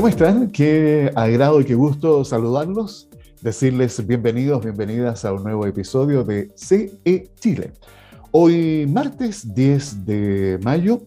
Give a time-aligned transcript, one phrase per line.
[0.00, 0.50] ¿Cómo están?
[0.50, 3.10] Qué agrado y qué gusto saludarlos,
[3.42, 7.72] decirles bienvenidos, bienvenidas a un nuevo episodio de CE Chile.
[8.30, 11.02] Hoy martes 10 de mayo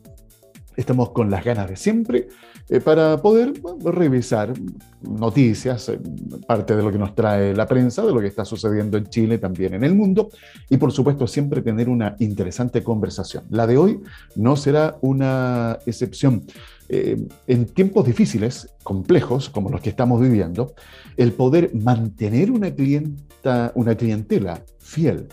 [0.77, 2.27] estamos con las ganas de siempre
[2.69, 3.53] eh, para poder
[3.83, 4.53] revisar
[5.01, 5.99] noticias, eh,
[6.47, 9.37] parte de lo que nos trae la prensa, de lo que está sucediendo en Chile,
[9.37, 10.29] también en el mundo,
[10.69, 13.43] y por supuesto siempre tener una interesante conversación.
[13.49, 13.99] La de hoy
[14.35, 16.43] no será una excepción.
[16.87, 20.73] Eh, en tiempos difíciles, complejos, como los que estamos viviendo,
[21.17, 25.27] el poder mantener una, clienta, una clientela fiel,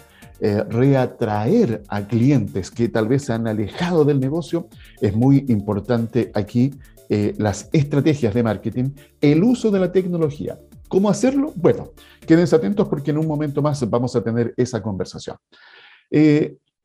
[0.70, 4.68] reatraer a clientes que tal vez se han alejado del negocio,
[5.02, 6.72] es muy importante aquí
[7.10, 10.58] eh, las estrategias de marketing, el uso de la tecnología.
[10.88, 11.52] ¿Cómo hacerlo?
[11.56, 11.90] Bueno,
[12.26, 15.36] quédense atentos porque en un momento más vamos a tener esa conversación.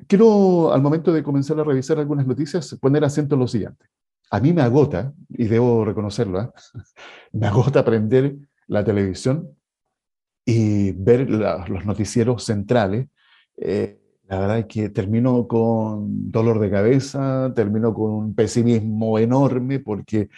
[0.08, 3.86] quiero, al momento de comenzar a revisar algunas noticias, poner acento en lo siguiente
[4.30, 6.50] a mí me agota, y debo reconocerlo, ¿eh?
[7.32, 8.36] me agota aprender
[8.68, 9.50] la televisión
[10.46, 13.08] y ver los noticieros centrales.
[13.58, 19.80] Eh, la verdad es que termino con dolor de cabeza, termino con un pesimismo enorme
[19.80, 20.30] porque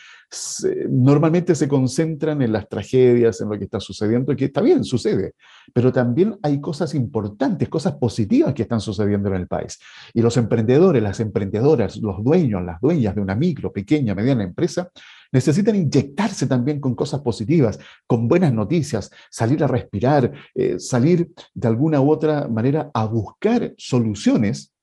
[0.89, 5.35] normalmente se concentran en las tragedias, en lo que está sucediendo, que está bien, sucede,
[5.73, 9.80] pero también hay cosas importantes, cosas positivas que están sucediendo en el país.
[10.13, 14.91] Y los emprendedores, las emprendedoras, los dueños, las dueñas de una micro, pequeña, mediana empresa,
[15.31, 21.67] necesitan inyectarse también con cosas positivas, con buenas noticias, salir a respirar, eh, salir de
[21.67, 24.73] alguna u otra manera a buscar soluciones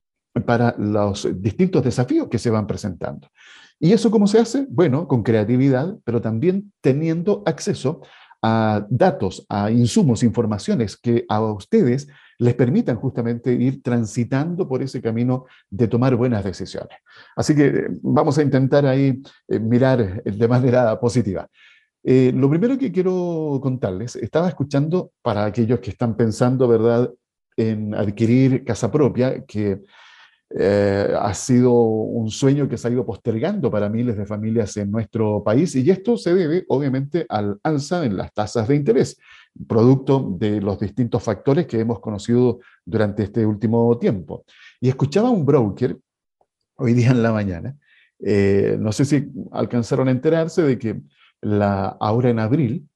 [0.46, 3.28] para los distintos desafíos que se van presentando.
[3.78, 4.66] ¿Y eso cómo se hace?
[4.68, 8.02] Bueno, con creatividad, pero también teniendo acceso
[8.42, 15.00] a datos, a insumos, informaciones que a ustedes les permitan justamente ir transitando por ese
[15.00, 16.98] camino de tomar buenas decisiones.
[17.36, 21.48] Así que eh, vamos a intentar ahí eh, mirar de manera positiva.
[22.02, 27.10] Eh, lo primero que quiero contarles, estaba escuchando para aquellos que están pensando, ¿verdad?,
[27.56, 29.80] en adquirir casa propia, que
[30.56, 35.42] ha sido un sueño que se ha ido postergando para miles de familias en nuestro
[35.42, 39.18] país y esto se debe obviamente al alza en las tasas de interés
[39.66, 44.44] producto de los distintos factores que hemos conocido durante este último tiempo.
[44.80, 45.96] Y escuchaba a un broker
[46.76, 47.76] hoy día en la mañana,
[48.20, 51.00] eh, no sé si alcanzaron a enterarse de que
[51.40, 52.88] la, ahora en abril,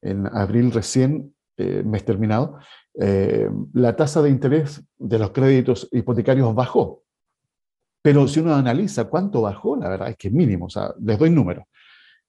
[0.00, 2.58] en abril recién, eh, mes terminado,
[2.98, 7.02] eh, la tasa de interés de los créditos hipotecarios bajó.
[8.06, 11.18] Pero si uno analiza cuánto bajó, la verdad es que es mínimo, o sea, les
[11.18, 11.64] doy números.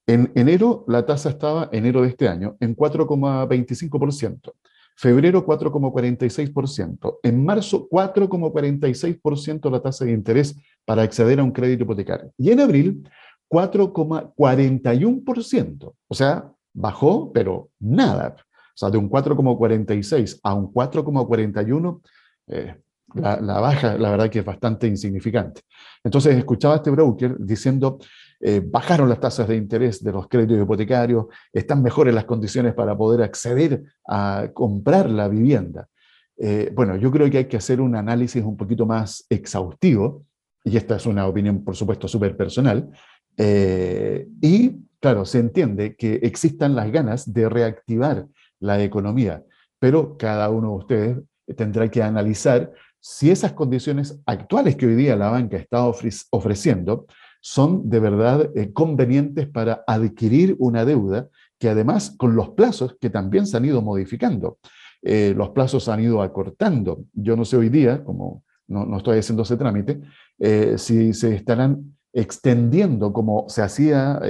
[0.08, 4.54] En enero la tasa estaba, enero de este año, en 4,25%.
[4.96, 7.18] Febrero 4,46%.
[7.22, 12.32] En marzo 4,46% la tasa de interés para acceder a un crédito hipotecario.
[12.36, 13.08] Y en abril
[13.48, 15.94] 4,41%.
[16.08, 18.34] O sea, bajó, pero nada.
[18.36, 22.00] O sea, de un 4,46 a un 4,41,
[22.48, 22.74] eh,
[23.14, 25.62] la, la, baja, la verdad que es bastante insignificante.
[26.04, 27.98] Entonces, escuchaba a este broker diciendo,
[28.40, 32.96] eh, bajaron las tasas de interés de los créditos hipotecarios, están mejores las condiciones para
[32.96, 35.88] poder acceder a comprar la vivienda.
[36.36, 40.24] Eh, bueno, yo creo que hay que hacer un análisis un poquito más exhaustivo,
[40.62, 42.88] y esta es una opinión, por supuesto, súper personal,
[43.36, 48.26] eh, y claro, se entiende que existan las ganas de reactivar
[48.60, 49.42] la economía,
[49.80, 51.18] pero cada uno de ustedes
[51.56, 52.72] tendrá que analizar
[53.10, 57.06] si esas condiciones actuales que hoy día la banca está ofreciendo
[57.40, 63.08] son de verdad eh, convenientes para adquirir una deuda que además con los plazos que
[63.08, 64.58] también se han ido modificando,
[65.00, 67.04] eh, los plazos han ido acortando.
[67.14, 70.02] Yo no sé hoy día, como no, estoy haciendo ese trámite,
[70.38, 74.20] eh, si se estarán extendiendo como se hacía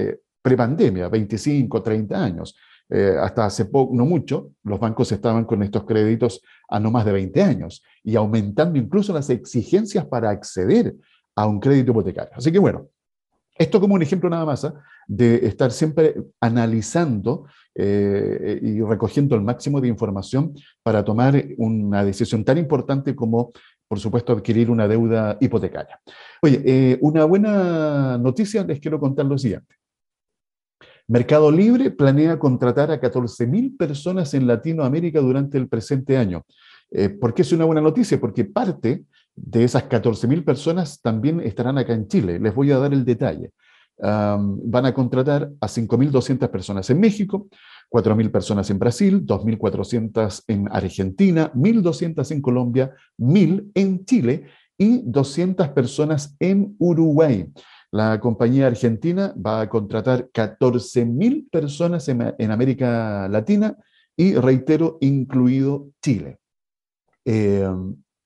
[0.41, 2.57] prepandemia, 25, 30 años.
[2.91, 7.13] Hasta hace poco, no mucho, los bancos estaban con estos créditos a no más de
[7.13, 10.95] 20 años y aumentando incluso las exigencias para acceder
[11.37, 12.33] a un crédito hipotecario.
[12.35, 12.89] Así que bueno,
[13.59, 14.75] esto como un ejemplo nada más, ¿ah?
[15.09, 22.45] de estar siempre analizando eh, y recogiendo el máximo de información para tomar una decisión
[22.45, 23.53] tan importante como,
[23.89, 26.01] por supuesto, adquirir una deuda hipotecaria.
[26.43, 29.75] Oye, eh, una buena noticia, les quiero contar lo siguiente.
[31.09, 36.45] Mercado Libre planea contratar a 14.000 personas en Latinoamérica durante el presente año.
[36.91, 38.21] Eh, ¿Por qué es una buena noticia?
[38.21, 42.39] Porque parte de esas 14.000 personas también estarán acá en Chile.
[42.39, 43.53] Les voy a dar el detalle.
[44.01, 47.49] van a contratar a 5.200 personas en México,
[47.91, 54.45] 4.000 personas en Brasil, 2.400 en Argentina, 1.200 en Colombia, 1.000 en Chile
[54.77, 57.51] y 200 personas en Uruguay.
[57.91, 63.77] La compañía argentina va a contratar 14.000 personas en, América Latina
[64.17, 66.39] y, reitero, incluido Chile.
[67.25, 67.67] Eh,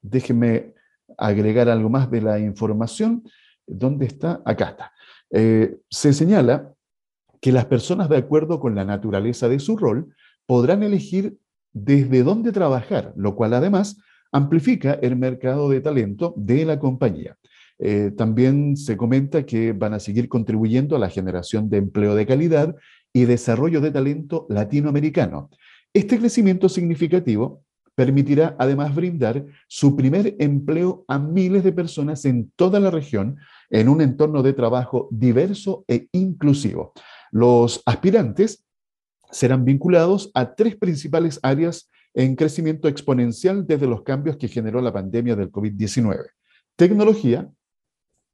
[0.01, 0.75] déjenme
[1.17, 3.23] agregar algo más de la información.
[3.67, 4.43] ¿Dónde está?
[4.45, 4.93] Acá está.
[5.31, 6.73] Eh, se señala
[7.41, 10.15] que las personas, de acuerdo con la naturaleza de su rol,
[10.47, 11.39] podrán elegir
[11.73, 13.99] desde dónde trabajar, lo cual además
[14.33, 17.37] amplifica el mercado de talento de la compañía.
[17.79, 22.27] Eh, también se comenta que van a seguir contribuyendo a la generación de empleo de
[22.27, 22.77] calidad
[23.13, 25.51] y desarrollo de talento latinoamericano.
[25.93, 27.63] Este crecimiento significativo
[27.95, 33.37] permitirá además brindar su primer empleo a miles de personas en toda la región
[33.71, 36.93] en un entorno de trabajo diverso e inclusivo.
[37.31, 38.65] Los aspirantes
[39.31, 44.93] serán vinculados a tres principales áreas en crecimiento exponencial desde los cambios que generó la
[44.93, 46.27] pandemia del COVID-19.
[46.77, 47.51] Tecnología,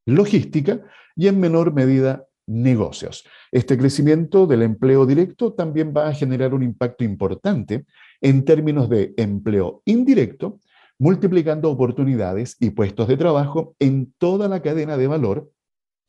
[0.08, 0.80] logística
[1.16, 3.24] y en menor medida negocios.
[3.52, 7.84] Este crecimiento del empleo directo también va a generar un impacto importante
[8.20, 10.60] en términos de empleo indirecto,
[10.98, 15.50] multiplicando oportunidades y puestos de trabajo en toda la cadena de valor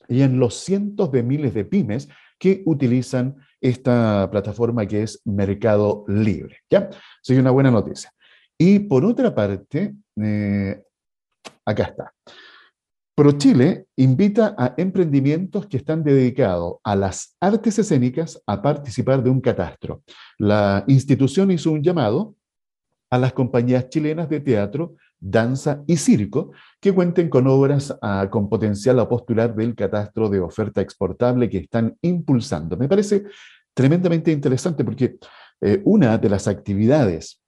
[0.08, 2.08] y en los cientos de miles de pymes
[2.40, 6.60] que utilizan esta plataforma que es Mercado Libre.
[6.70, 6.90] ¿Ya?
[7.22, 8.12] Soy una buena noticia.
[8.58, 10.82] Y por otra parte, eh,
[11.66, 12.14] acá está.
[13.20, 19.42] ProChile invita a emprendimientos que están dedicados a las artes escénicas a participar de un
[19.42, 20.04] catastro.
[20.38, 22.38] La institución hizo un llamado
[23.10, 28.48] a las compañías chilenas de teatro, danza y circo que cuenten con obras ah, con
[28.48, 32.78] potencial a postular del catastro de oferta exportable que están impulsando.
[32.78, 33.26] Me parece
[33.74, 35.18] tremendamente interesante porque
[35.60, 37.42] eh, una de las actividades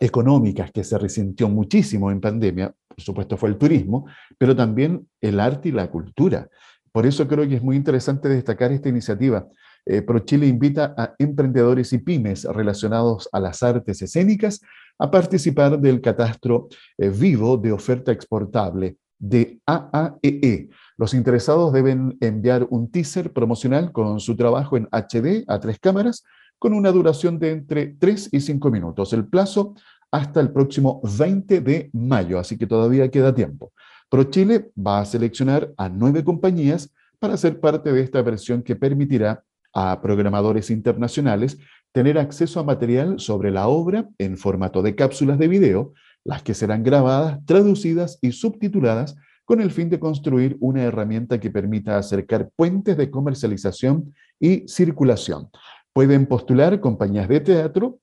[0.00, 4.06] económicas que se resintió muchísimo en pandemia, por supuesto, fue el turismo,
[4.36, 6.48] pero también el arte y la cultura.
[6.92, 9.46] Por eso creo que es muy interesante destacar esta iniciativa.
[9.86, 14.60] Eh, ProChile invita a emprendedores y pymes relacionados a las artes escénicas
[14.98, 16.68] a participar del catastro
[16.98, 20.20] eh, vivo de oferta exportable de AAEE.
[20.22, 20.68] E.
[20.96, 26.24] Los interesados deben enviar un teaser promocional con su trabajo en HD a tres cámaras
[26.58, 29.12] con una duración de entre 3 y 5 minutos.
[29.12, 29.74] El plazo
[30.10, 33.72] hasta el próximo 20 de mayo, así que todavía queda tiempo.
[34.08, 39.44] ProChile va a seleccionar a nueve compañías para ser parte de esta versión que permitirá
[39.74, 41.58] a programadores internacionales
[41.92, 45.92] tener acceso a material sobre la obra en formato de cápsulas de video,
[46.24, 51.50] las que serán grabadas, traducidas y subtituladas con el fin de construir una herramienta que
[51.50, 55.48] permita acercar puentes de comercialización y circulación.
[55.92, 58.00] Pueden postular compañías de teatro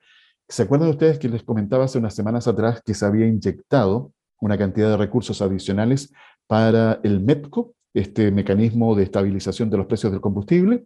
[0.49, 4.59] ¿se acuerdan ustedes que les comentaba hace unas semanas atrás que se había inyectado una
[4.59, 6.13] cantidad de recursos adicionales
[6.49, 10.85] para el MEPCO, este mecanismo de estabilización de los precios del combustible?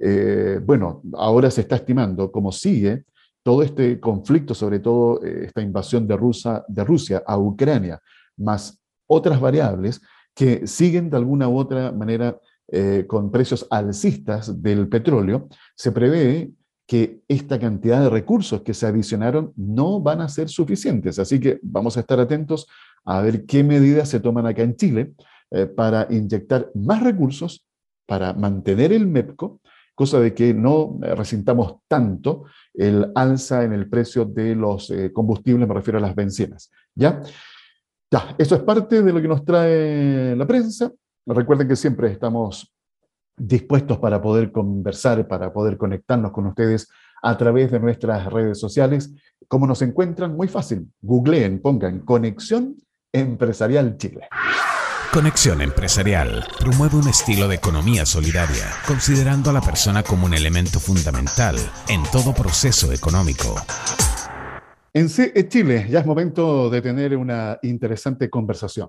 [0.00, 3.04] Eh, bueno, ahora se está estimando cómo sigue
[3.44, 6.18] todo este conflicto, sobre todo eh, esta invasión de,
[6.66, 8.00] de Rusia a Ucrania,
[8.38, 10.00] más otras variables
[10.34, 12.38] que siguen de alguna u otra manera
[12.70, 16.52] eh, con precios alcistas del petróleo, se prevé
[16.86, 21.18] que esta cantidad de recursos que se adicionaron no van a ser suficientes.
[21.18, 22.66] Así que vamos a estar atentos
[23.04, 25.12] a ver qué medidas se toman acá en Chile
[25.50, 27.66] eh, para inyectar más recursos,
[28.06, 29.60] para mantener el MEPCO,
[29.94, 35.66] cosa de que no resintamos tanto el alza en el precio de los eh, combustibles,
[35.66, 36.70] me refiero a las bencinas.
[36.94, 37.22] ¿Ya?
[38.10, 40.90] Ya, eso es parte de lo que nos trae la prensa.
[41.26, 42.72] Recuerden que siempre estamos
[43.36, 46.88] dispuestos para poder conversar, para poder conectarnos con ustedes
[47.22, 49.12] a través de nuestras redes sociales.
[49.46, 50.36] ¿Cómo nos encuentran?
[50.36, 50.90] Muy fácil.
[51.00, 52.76] Googleen, pongan Conexión
[53.12, 54.28] Empresarial Chile.
[55.12, 60.80] Conexión Empresarial promueve un estilo de economía solidaria, considerando a la persona como un elemento
[60.80, 61.56] fundamental
[61.88, 63.54] en todo proceso económico.
[64.94, 68.88] En Chile ya es momento de tener una interesante conversación.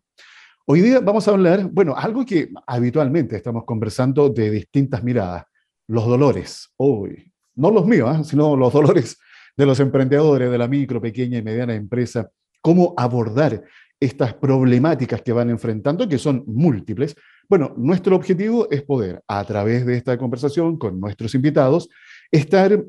[0.66, 5.44] Hoy día vamos a hablar, bueno, algo que habitualmente estamos conversando de distintas miradas,
[5.88, 6.70] los dolores.
[6.78, 8.24] Hoy, no los míos, ¿eh?
[8.24, 9.18] sino los dolores
[9.58, 12.30] de los emprendedores, de la micro, pequeña y mediana empresa,
[12.62, 13.62] cómo abordar
[14.00, 17.16] estas problemáticas que van enfrentando, que son múltiples.
[17.50, 21.90] Bueno, nuestro objetivo es poder, a través de esta conversación con nuestros invitados,
[22.32, 22.82] estar,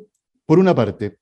[0.46, 1.16] por una parte,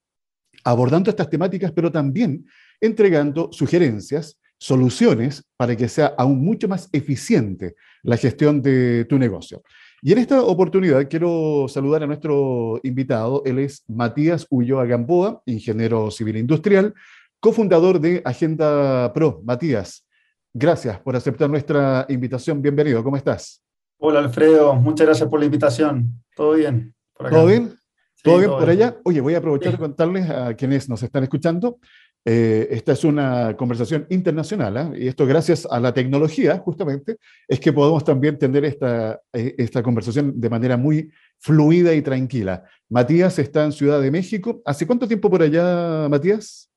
[0.65, 2.47] abordando estas temáticas, pero también
[2.81, 9.62] entregando sugerencias, soluciones para que sea aún mucho más eficiente la gestión de tu negocio.
[10.03, 13.43] Y en esta oportunidad quiero saludar a nuestro invitado.
[13.45, 16.95] Él es Matías Ulloa Gamboa, ingeniero civil industrial,
[17.41, 19.41] cofundador de Agenda Pro.
[19.45, 20.07] Matías,
[20.55, 22.62] gracias por aceptar nuestra invitación.
[22.62, 23.62] Bienvenido, ¿cómo estás?
[23.99, 26.23] Hola Alfredo, muchas gracias por la invitación.
[26.37, 26.95] ¿Todo bien?
[27.19, 27.77] ¿Todo bien?
[28.22, 28.96] ¿Todo bien por allá?
[29.04, 31.78] Oye, voy a aprovechar de contarles a quienes nos están escuchando.
[32.25, 35.04] Eh, esta es una conversación internacional ¿eh?
[35.04, 39.82] y esto gracias a la tecnología, justamente, es que podemos también tener esta, eh, esta
[39.82, 42.64] conversación de manera muy fluida y tranquila.
[42.90, 44.60] Matías está en Ciudad de México.
[44.66, 46.70] ¿Hace cuánto tiempo por allá, Matías?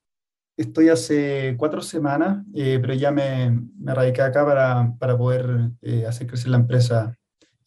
[0.56, 5.72] Estoy hace cuatro semanas, pero ya me, me radiqué acá para, para poder
[6.08, 7.18] hacer crecer la empresa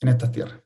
[0.00, 0.63] en estas tierras.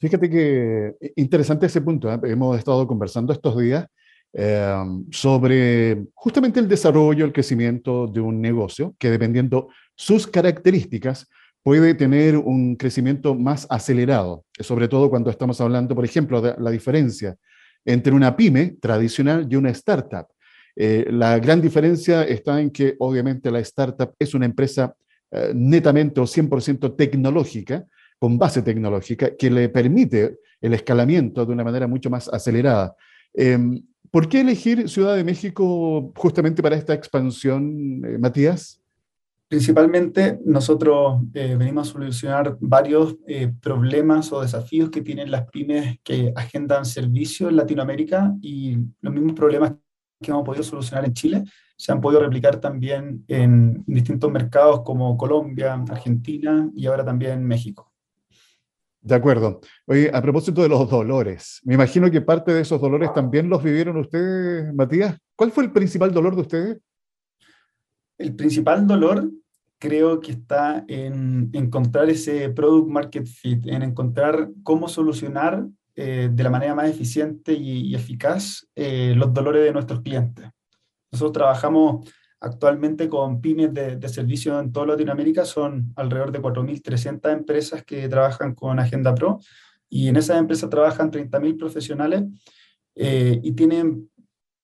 [0.00, 2.10] Fíjate que interesante ese punto.
[2.10, 2.18] ¿eh?
[2.24, 3.86] Hemos estado conversando estos días
[4.32, 4.74] eh,
[5.10, 11.28] sobre justamente el desarrollo, el crecimiento de un negocio que dependiendo sus características
[11.62, 16.70] puede tener un crecimiento más acelerado, sobre todo cuando estamos hablando, por ejemplo, de la
[16.70, 17.36] diferencia
[17.84, 20.28] entre una pyme tradicional y una startup.
[20.76, 24.94] Eh, la gran diferencia está en que obviamente la startup es una empresa
[25.54, 27.84] netamente o 100% tecnológica,
[28.20, 32.94] con base tecnológica que le permite el escalamiento de una manera mucho más acelerada.
[33.32, 38.80] Em, ¿Por qué elegir Ciudad de México justamente para esta expansión, eh, Matías?
[39.48, 45.98] Principalmente nosotros eh, venimos a solucionar varios eh, problemas o desafíos que tienen las pymes
[46.04, 49.72] que agendan servicios en Latinoamérica y los mismos problemas
[50.22, 51.44] que hemos podido solucionar en Chile
[51.76, 57.89] se han podido replicar también en distintos mercados como Colombia, Argentina y ahora también México.
[59.02, 59.60] De acuerdo.
[59.86, 63.62] Oye, a propósito de los dolores, me imagino que parte de esos dolores también los
[63.62, 65.16] vivieron ustedes, Matías.
[65.34, 66.78] ¿Cuál fue el principal dolor de ustedes?
[68.18, 69.30] El principal dolor
[69.78, 75.66] creo que está en encontrar ese product market fit, en encontrar cómo solucionar
[75.96, 80.46] eh, de la manera más eficiente y, eficaz eh, los dolores de nuestros clientes.
[81.10, 82.12] Nosotros trabajamos
[82.42, 88.54] Actualmente con pymes de, servicio en toda Latinoamérica son alrededor de 4.300 empresas que trabajan
[88.54, 89.40] con Agenda Pro
[89.90, 92.24] y en esas empresas trabajan 30.000 profesionales
[92.94, 94.08] eh, y tienen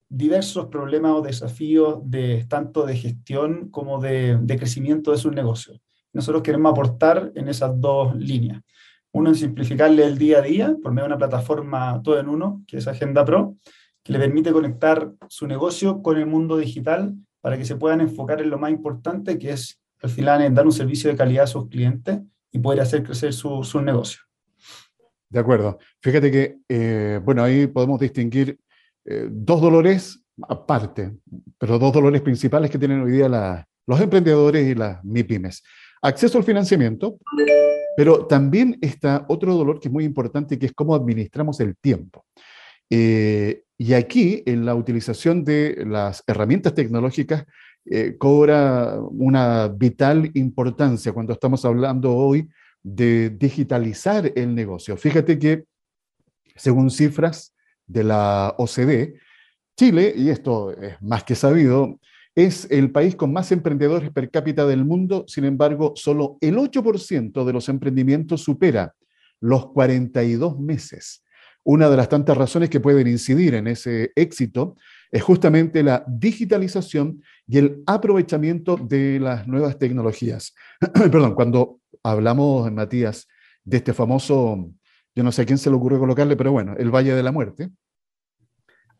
[0.09, 5.79] diversos problemas o desafíos de, tanto de gestión como de, de crecimiento de sus negocios.
[6.15, 8.63] Nosotros queremos aportar en esas dos líneas.
[9.13, 12.65] Uno en simplificarle el día a día por medio de una plataforma todo en uno,
[12.67, 13.57] que es Agenda Pro,
[14.03, 17.15] que le permite conectar su negocio con el mundo digital
[17.47, 20.67] para que se puedan enfocar en lo más importante, que es al final en dar
[20.67, 22.19] un servicio de calidad a sus clientes
[22.51, 24.23] y poder hacer crecer su, su negocio.
[25.31, 25.79] De acuerdo.
[26.03, 28.59] Fíjate que, eh, bueno, ahí podemos distinguir
[29.05, 31.13] eh, dos dolores aparte,
[31.57, 35.63] pero dos dolores principales que tienen hoy día los emprendedores y las MIPIMES.
[36.03, 37.17] Acceso al financiamiento,
[37.97, 42.25] pero también está otro dolor que es muy importante, que es cómo administramos el tiempo.
[42.91, 47.45] Eh, y aquí, en la utilización de las herramientas tecnológicas,
[48.19, 52.49] cobra una vital importancia cuando estamos hablando hoy
[52.83, 54.97] de digitalizar el negocio.
[54.97, 55.65] Fíjate que,
[56.55, 57.53] según cifras
[57.87, 59.15] de la OCDE,
[59.77, 61.99] Chile, y esto es más que sabido,
[62.37, 67.45] es el país con más emprendedores per cápita del mundo, sin embargo, solo el 8%
[67.45, 68.95] de los emprendimientos supera
[69.41, 71.25] los 42 meses.
[71.69, 74.77] Una de las tantas razones que pueden incidir en ese éxito
[75.11, 80.55] es justamente la digitalización y el aprovechamiento de las nuevas tecnologías.
[80.95, 83.27] Perdón, cuando hablamos, Matías,
[83.65, 84.71] de este famoso,
[85.13, 87.33] yo no sé a quién se le ocurrió colocarle, pero bueno, el Valle de la
[87.33, 87.71] Muerte,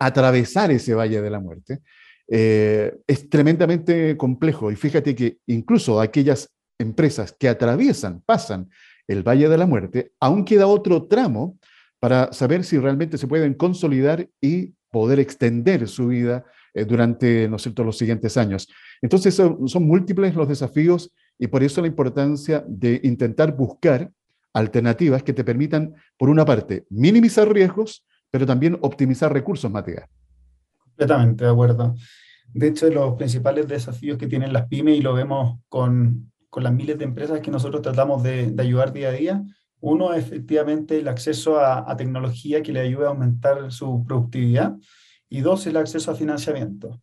[0.01, 1.83] atravesar ese Valle de la Muerte
[2.27, 4.73] eh, es tremendamente complejo.
[4.73, 8.71] Y fíjate que incluso aquellas empresas que atraviesan, pasan
[9.07, 11.61] el Valle de la Muerte, aún queda otro tramo
[12.07, 17.57] para saber si realmente se pueden consolidar y poder extender su vida eh, durante ¿no
[17.85, 18.69] los siguientes años.
[19.03, 24.09] Entonces, son múltiples los desafíos y por eso la importancia de intentar buscar
[24.53, 30.09] alternativas que te permitan, por una parte, minimizar riesgos, pero también optimizar recursos, Matías.
[30.79, 31.97] Completamente de acuerdo.
[32.55, 36.73] De hecho, los principales desafíos que tienen las pymes, y lo vemos con, con las
[36.73, 39.43] miles de empresas que nosotros tratamos de, de, ayudar día a día,
[39.81, 44.77] uno efectivamente el acceso a, tecnología que le ayude a aumentar su productividad,
[45.29, 47.01] y dos, el acceso a financiamiento.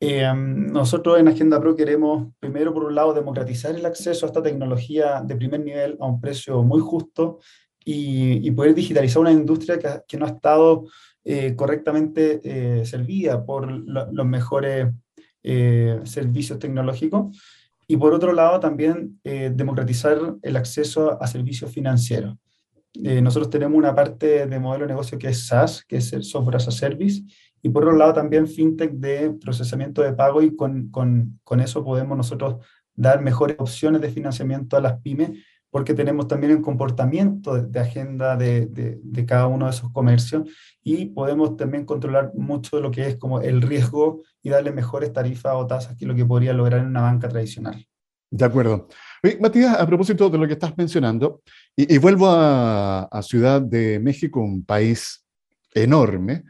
[0.00, 4.42] Eh, nosotros en Agenda Pro queremos, primero, por un lado, democratizar el acceso a esta
[4.42, 7.38] tecnología de primer nivel a un precio muy justo
[7.84, 10.84] y, poder digitalizar una industria que, no ha estado
[11.24, 14.88] eh, correctamente eh, servida por los mejores
[16.04, 17.36] servicios tecnológicos.
[17.92, 22.38] Y por otro lado, también democratizar el acceso a servicios financieros.
[22.94, 26.56] nosotros tenemos una parte de modelo de negocio que es SaaS, que es el Software
[26.56, 27.22] as a Service,
[27.60, 31.84] y por otro lado también fintech de procesamiento de pago y con, con, con, eso
[31.84, 37.60] podemos nosotros dar mejores opciones de financiamiento a las pymes porque tenemos también el comportamiento
[37.60, 40.46] de, agenda de, de, cada uno de esos comercios
[40.84, 45.14] y podemos también controlar mucho de lo que es como el riesgo y darle mejores
[45.14, 47.84] tarifas o tasas que lo que podría lograr en una banca tradicional.
[48.30, 48.88] De acuerdo.
[49.40, 51.40] Matías, a propósito de lo que estás mencionando,
[51.74, 55.24] y, vuelvo a, a Ciudad de México, un país
[55.74, 56.44] enorme,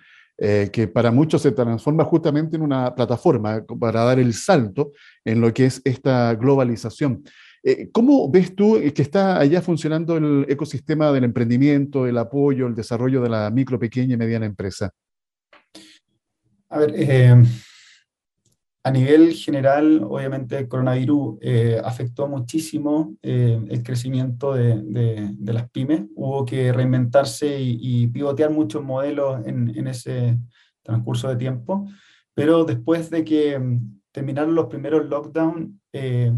[0.44, 4.90] eh, que para muchos se transforma justamente en una plataforma para dar el salto
[5.24, 7.22] en lo que es esta globalización.
[7.64, 12.75] Eh, ¿Cómo ves tú que está allá funcionando el ecosistema del emprendimiento, el apoyo, el
[12.75, 14.90] desarrollo de la micro, pequeña y mediana empresa?
[16.68, 17.35] A ver, eh,
[18.85, 26.03] a nivel general, obviamente el coronavirus eh, afectó muchísimo eh, el crecimiento de, las pymes.
[26.16, 30.37] Hubo que reinventarse y, pivotear muchos modelos en, ese
[30.83, 31.87] transcurso de tiempo.
[32.35, 36.33] Pero después de que mm, terminaron los primeros lockdowns, eh,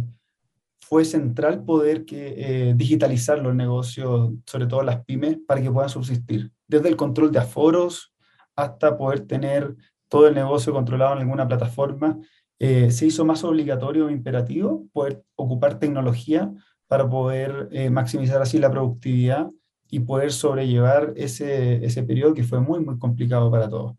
[0.89, 6.53] fue central poder que, digitalizar los negocios, sobre todo las pymes, para que puedan subsistir.
[6.69, 8.15] Desde el control de aforos
[8.55, 9.75] hasta poder tener
[10.09, 12.19] todo el negocio controlado en alguna plataforma,
[12.59, 16.53] eh, se hizo más obligatorio e imperativo poder ocupar tecnología
[16.87, 19.51] para poder eh, maximizar así la productividad
[19.91, 23.97] y poder sobrellevar ese, ese periodo que fue muy, muy complicado para todos.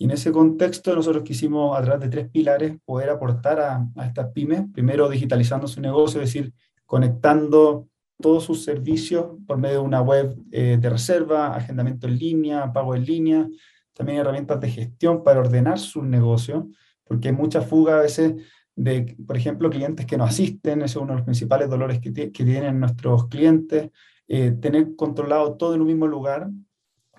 [0.00, 4.06] Y en ese contexto nosotros quisimos, a través de tres pilares, poder aportar a, a
[4.06, 6.54] estas pymes, primero digitalizando su negocio, es decir,
[6.86, 7.86] conectando
[8.18, 12.94] todos sus servicios por medio de una web eh, de reserva, agendamiento en línea, pago
[12.94, 13.46] en línea,
[13.92, 16.70] también herramientas de gestión para ordenar su negocio,
[17.04, 18.36] porque hay mucha fuga a veces
[18.74, 22.10] de, por ejemplo, clientes que no asisten, ese es uno de los principales dolores que,
[22.10, 23.90] tienen nuestros clientes,
[24.28, 26.48] eh, tener controlado todo en un mismo lugar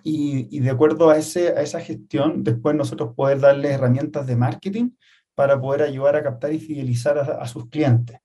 [0.03, 4.91] y, de acuerdo a, ese, a esa gestión, después nosotros poder darles herramientas de marketing
[5.35, 8.17] para poder ayudar a captar y fidelizar a, sus clientes.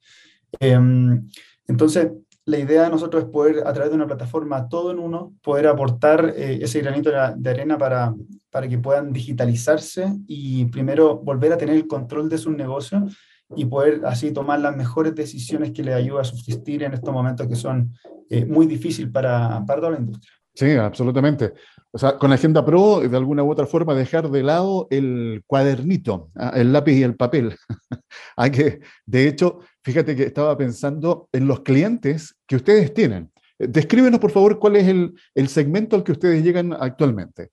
[0.60, 1.28] Em,
[1.66, 2.10] entonces,
[2.44, 5.66] la idea de nosotros es poder, a través de una plataforma todo en uno, poder
[5.66, 8.14] aportar eh, ese granito de, arena para,
[8.50, 13.16] para que puedan digitalizarse y primero volver a tener el control de sus negocios
[13.54, 17.46] y poder así tomar las mejores decisiones que les ayuden a subsistir en estos momentos
[17.48, 17.92] que son
[18.28, 20.32] eh, muy difíciles para, para toda la industria.
[20.56, 21.52] Sí, absolutamente.
[21.92, 26.30] O sea, con Agenda Pro, de alguna u otra forma, dejar de lado el cuadernito,
[26.34, 27.54] ah, el lápiz y el papel.
[28.36, 33.30] Hay que, de hecho, fíjate que estaba pensando en los clientes que ustedes tienen.
[33.58, 37.50] Descríbenos, por favor, cuál es el, el segmento al que ustedes llegan actualmente.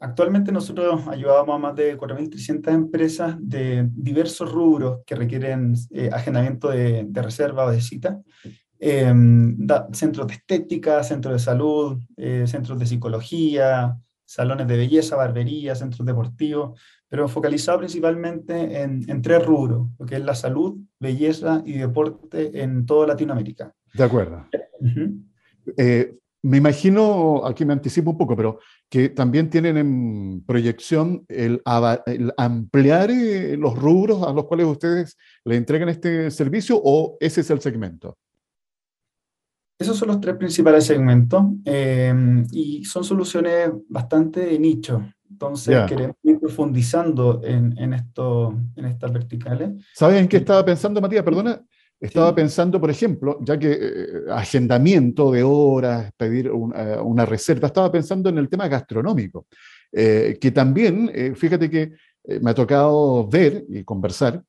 [0.00, 6.70] Actualmente nosotros ayudamos a más de 4.300 empresas de diversos rubros que requieren eh, agendamiento
[6.70, 8.20] de, reserva o de cita
[8.80, 9.56] Em,
[9.92, 16.06] centros de estética, centros de salud, eh, centros de psicología, salones de belleza, barbería, centros
[16.06, 22.62] deportivos, pero focalizado principalmente en, tres rubros, lo que es la salud, belleza y deporte
[22.62, 23.74] en toda Latinoamérica.
[23.94, 24.46] De acuerdo.
[25.76, 31.60] Eh, me imagino, aquí me anticipo un poco, pero que también tienen en proyección el,
[32.06, 37.40] el, ampliar eh, los rubros a los cuales ustedes le entregan este servicio o ese
[37.40, 38.16] es el segmento.
[39.78, 42.12] Esos son los tres principales segmentos eh,
[42.50, 45.08] y son soluciones bastante de nicho.
[45.30, 49.70] Entonces queremos ir profundizando en, en, esto, en estas verticales.
[49.94, 51.22] ¿Sabes en qué estaba pensando, Matías?
[51.22, 51.62] Perdona.
[52.00, 57.90] Estaba pensando, por ejemplo, ya que eh, agendamiento de horas, pedir eh, una reserva, estaba
[57.90, 59.46] pensando en el tema gastronómico,
[59.92, 61.92] que también, fíjate que
[62.40, 64.42] me ha tocado ver y conversar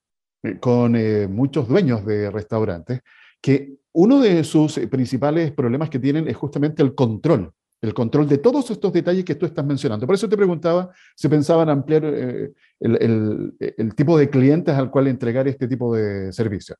[0.59, 0.93] con
[1.33, 2.99] muchos dueños de restaurantes
[3.41, 8.27] que uno de sus eh, principales problemas que tienen es justamente el control, el control
[8.27, 10.05] de todos estos detalles que tú estás mencionando.
[10.05, 15.47] Por eso te preguntaba si pensaban ampliar eh, el, tipo de clientes al cual entregar
[15.47, 16.75] este tipo de servicio.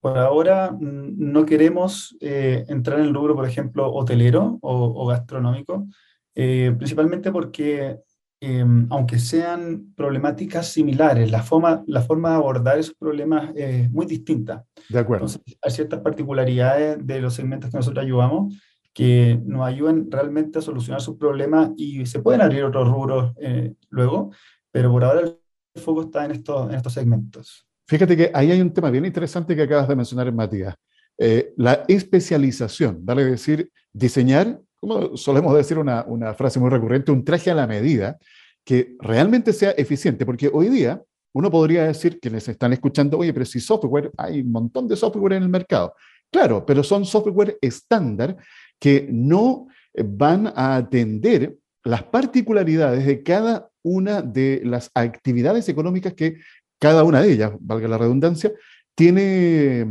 [0.00, 5.86] Por ahora mm, no queremos eh, entrar en el rubro, por ejemplo, hotelero o, gastronómico,
[6.32, 7.98] principalmente porque
[8.42, 14.06] Em, aunque sean problemáticas similares, la forma, la forma de abordar esos problemas es muy
[14.06, 14.64] distinta.
[14.88, 15.26] De acuerdo.
[15.26, 18.54] Entonces, hay ciertas particularidades de los segmentos que nosotros ayudamos
[18.92, 23.74] que nos ayudan realmente a solucionar sus problemas y se pueden abrir otros rubros eh,
[23.90, 24.32] luego,
[24.70, 27.66] pero por ahora el foco está en estos, en estos segmentos.
[27.86, 30.74] Fíjate que ahí hay un tema bien interesante que acabas de mencionar, Matías.
[31.18, 37.50] Eh, la especialización, vale decir, diseñar como solemos decir una, frase muy recurrente, un traje
[37.50, 38.18] a la medida
[38.64, 43.32] que realmente sea eficiente, porque hoy día uno podría decir que les están escuchando, oye,
[43.32, 45.94] pero si software, hay un montón de software en el mercado.
[46.30, 48.36] Claro, pero son software estándar
[48.78, 56.36] que no van a atender las particularidades de cada una de las actividades económicas que
[56.78, 58.52] cada una de ellas, valga la redundancia,
[58.94, 59.86] tiene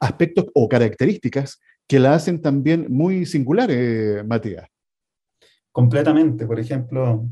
[0.00, 4.68] aspectos o características que la hacen también muy singular, eh, Matías.
[5.70, 6.46] Completamente.
[6.46, 7.28] Por ejemplo,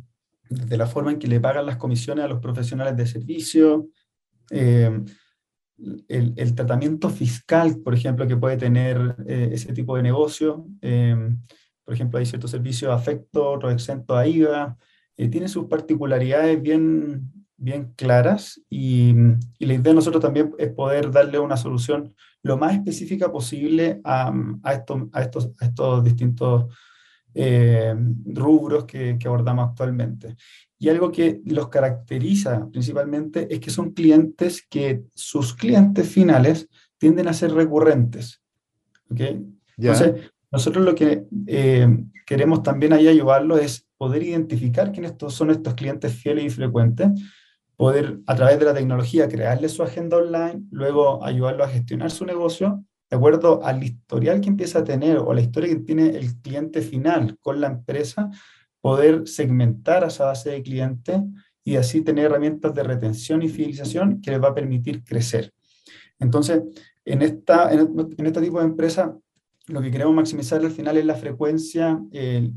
[0.49, 3.88] de la forma en que le pagan las comisiones a los profesionales de servicio,
[4.51, 5.01] eh,
[6.09, 10.67] el, tratamiento fiscal, por ejemplo, que puede tener eh, ese tipo de negocio.
[11.85, 14.77] por ejemplo, hay ciertos servicios afecto, otros exentos a IVA.
[15.17, 19.15] tiene sus particularidades bien, bien claras y,
[19.59, 24.01] y, la idea de nosotros también es poder darle una solución lo más específica posible
[24.05, 26.75] a, a, estos, a, estos, a estos distintos
[27.35, 27.95] eh,
[28.27, 30.37] rubros que, que, abordamos actualmente.
[30.79, 37.29] Y algo que los caracteriza principalmente es que son clientes que sus clientes finales tienden
[37.29, 38.43] a ser recurrentes.
[39.09, 39.41] ¿okay?
[39.77, 41.88] Entonces, nosotros lo que eh,
[42.27, 47.09] queremos también ahí ayudarlo es poder identificar quiénes son estos clientes fieles y frecuentes
[47.83, 52.25] poder a través de la tecnología crearle su agenda online, luego ayudarlo a gestionar su
[52.25, 56.40] negocio de acuerdo al historial que empieza a tener o la historia que tiene el
[56.40, 58.31] cliente final con la empresa,
[58.81, 61.23] poder segmentar a esa base de clientes
[61.64, 65.53] y así tener herramientas de retención y fidelización que les va a permitir crecer.
[66.21, 66.62] Entonces,
[67.05, 69.18] en, esta, en, este tipo de empresa,
[69.66, 72.01] lo que queremos maximizar al final es la frecuencia,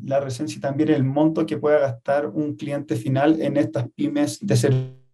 [0.04, 4.38] la resencia y también el monto que pueda gastar un cliente final en estas pymes
[4.40, 5.05] de servicio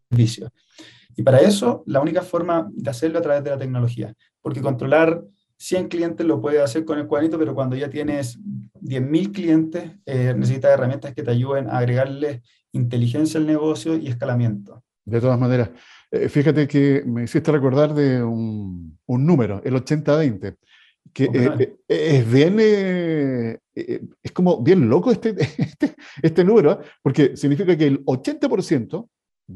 [1.15, 5.23] y para eso, la única forma de hacerlo a través de la tecnología, porque controlar
[5.57, 10.33] 100 clientes lo puedes hacer con el cuadrito, pero cuando ya tienes 10.000 clientes, eh,
[10.35, 14.83] necesitas herramientas que te ayuden a agregarle inteligencia al negocio y escalamiento.
[15.05, 15.69] De todas maneras,
[16.09, 20.55] eh, fíjate que me hiciste recordar de un, un número, el 80-20,
[21.13, 27.85] que eh, es bien, es como bien loco este, este, este número, porque significa que
[27.85, 29.07] el 80%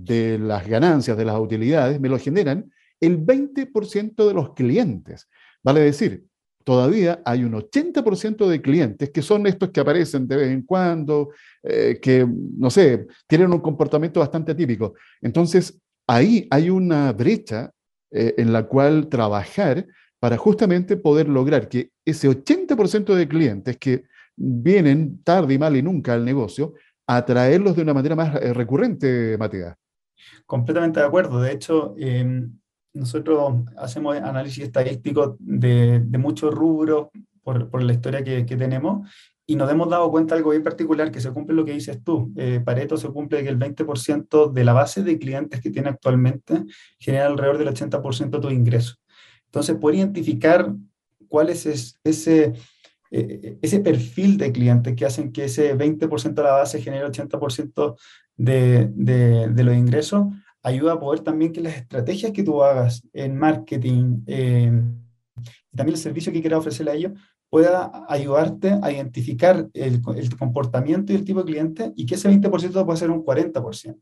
[0.03, 5.27] de las ganancias, de las utilidades, me lo generan el 20% de los clientes.
[5.63, 6.25] Vale decir,
[6.63, 11.29] todavía hay un 80% de clientes que son estos que aparecen de vez en cuando,
[11.63, 12.27] eh, que,
[12.58, 14.95] no sé, tienen un comportamiento bastante atípico.
[15.21, 17.71] Entonces, ahí hay una brecha
[18.12, 19.86] eh, en la cual trabajar
[20.19, 24.05] para justamente poder lograr que ese 80% de clientes que
[24.36, 26.73] vienen tarde y mal y nunca al negocio,
[27.08, 29.75] atraerlos de una manera más eh, recurrente, Matías.
[30.45, 31.41] Completamente de acuerdo.
[31.41, 32.57] De hecho, em,
[32.93, 37.07] nosotros hacemos análisis estadístico de, muchos rubros
[37.43, 39.07] por, la historia que, tenemos
[39.45, 42.03] y nos hemos dado cuenta de algo bien particular, que se cumple lo que dices
[42.03, 42.33] tú.
[42.35, 46.63] Eh, Pareto se cumple que el 20% de la base de clientes que tiene actualmente
[46.97, 48.95] genera alrededor del 80% de tu ingreso.
[49.45, 50.73] Entonces, poder identificar
[51.27, 52.53] cuál es ese,
[53.11, 57.11] eh, ese perfil de clientes que hacen que ese 20% de la base genere el
[57.11, 57.95] 80%
[58.37, 60.27] de, de, de los ingresos,
[60.63, 64.71] ayuda a poder también que las estrategias que tú hagas en marketing eh,
[65.71, 67.11] y también el servicio que quieras ofrecerle a ellos
[67.49, 72.29] pueda ayudarte a identificar el, el, comportamiento y el tipo de cliente y que ese
[72.29, 73.75] 20% pueda ser un 40%.
[73.75, 73.95] Es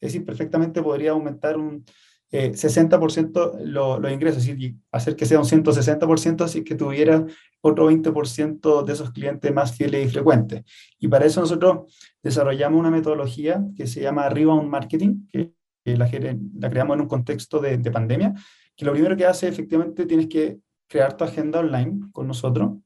[0.00, 1.84] decir, perfectamente podría aumentar un
[2.32, 7.26] 60% eh, los ingresos, es decir, hacer que sea un 160% así que tuviera
[7.60, 10.64] otro 20% de esos clientes más fieles y frecuentes.
[10.98, 11.92] Y para eso nosotros
[12.22, 15.52] desarrollamos una metodología que se llama Rebound Marketing, que
[15.84, 16.10] la,
[16.58, 18.34] la creamos en un contexto de, de, pandemia,
[18.74, 22.78] que lo primero que hace efectivamente tienes que crear tu agenda online con nosotros,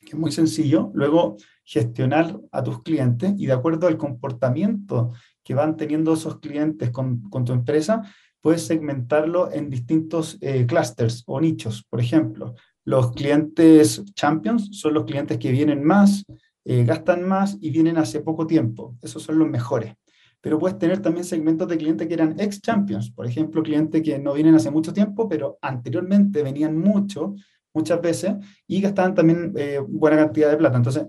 [0.00, 5.12] que es muy sencillo, luego gestionar a tus clientes y de acuerdo al comportamiento
[5.44, 8.02] que van teniendo esos clientes con, con tu empresa,
[8.40, 11.84] puedes segmentarlo en distintos eh, clusters o nichos.
[11.88, 16.24] Por ejemplo, los clientes champions son los clientes que vienen más,
[16.64, 18.96] eh, gastan más y vienen hace poco tiempo.
[19.02, 19.94] Esos son los mejores
[20.40, 24.18] pero puedes tener también segmentos de clientes que eran ex champions, por ejemplo, clientes que
[24.18, 27.34] no vienen hace mucho tiempo, pero anteriormente venían mucho,
[27.74, 28.34] muchas veces,
[28.66, 30.76] y gastaban también eh, buena cantidad de plata.
[30.76, 31.06] Entonces,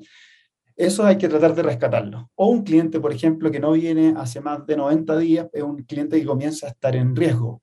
[0.79, 2.31] eso hay que tratar de rescatarlo.
[2.35, 5.83] O un cliente, por ejemplo, que no viene hace más de 90 días, es un
[5.83, 7.61] cliente que comienza a estar en riesgo.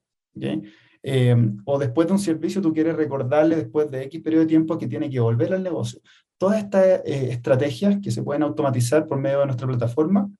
[1.02, 4.76] Eh, o después de un servicio tú quieres recordarle después de X periodo de tiempo
[4.76, 6.00] que tiene que volver al negocio.
[6.37, 10.31] Todas estas eh, estrategias que se pueden automatizar por medio de nuestra plataforma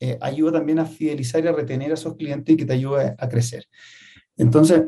[0.00, 3.14] eh, ayuda también a fidelizar y a retener a esos clientes y que te ayude
[3.18, 3.66] a crecer.
[4.38, 4.84] Entonces,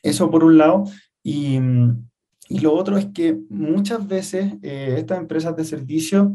[0.00, 0.84] eso por un lado.
[1.24, 1.58] Y,
[2.48, 6.34] y lo otro es que muchas veces eh, estas empresas de servicio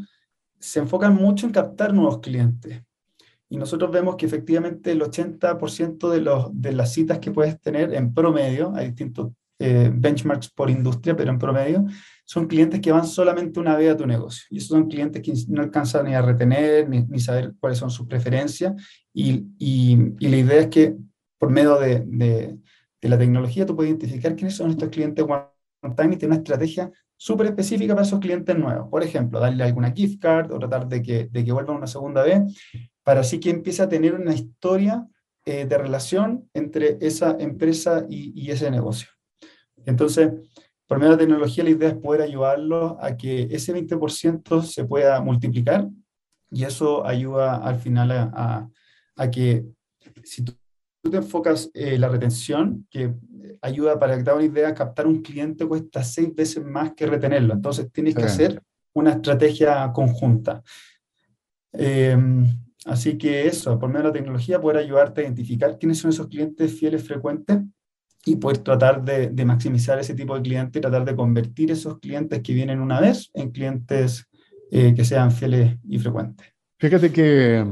[0.59, 2.83] se enfocan mucho en captar nuevos clientes.
[3.49, 7.93] Y nosotros vemos que efectivamente el 80% de, los, de las citas que puedes tener
[7.93, 11.85] en promedio, hay distintos eh, benchmarks por industria, pero en promedio,
[12.25, 14.45] son clientes que van solamente una vez a tu negocio.
[14.49, 17.89] Y esos son clientes que no alcanzan ni a retener, ni, ni saber cuáles son
[17.89, 18.73] sus preferencias.
[19.13, 20.95] Y, y, la idea es que
[21.39, 22.57] por medio de, de,
[23.01, 26.35] de, la tecnología tú puedes identificar quiénes son estos clientes one time y tener una
[26.35, 28.87] estrategia súper específica para esos clientes nuevos.
[28.89, 32.23] Por ejemplo, darle alguna gift card o tratar de que, de que vuelvan una segunda
[32.23, 32.41] vez,
[33.03, 35.07] para así que empiece a tener una historia
[35.45, 39.07] eh, de relación entre esa empresa y, ese negocio.
[39.85, 40.29] Entonces,
[40.85, 44.83] por medio de la tecnología, la idea es poder ayudarlos a que ese 20% se
[44.83, 45.87] pueda multiplicar
[46.51, 48.69] y eso ayuda al final a,
[49.15, 49.65] a, que
[50.23, 50.53] si tú,
[51.09, 53.13] te enfocas en eh, la retención, que
[53.61, 57.53] ayuda para que te una idea, captar un cliente cuesta seis veces más que retenerlo.
[57.53, 58.61] Entonces tienes que hacer
[58.93, 60.61] una estrategia conjunta.
[61.73, 62.45] Em,
[62.85, 66.27] así que eso, por medio de la tecnología, poder ayudarte a identificar quiénes son esos
[66.27, 67.59] clientes fieles frecuentes
[68.25, 71.99] y poder tratar de, de, maximizar ese tipo de clientes y tratar de convertir esos
[71.99, 74.27] clientes que vienen una vez en clientes
[74.69, 76.45] eh, que sean fieles y frecuentes.
[76.77, 77.65] Fíjate que